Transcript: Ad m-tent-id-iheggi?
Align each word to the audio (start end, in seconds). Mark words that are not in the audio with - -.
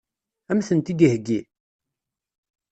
Ad 0.51 0.55
m-tent-id-iheggi? 0.57 1.39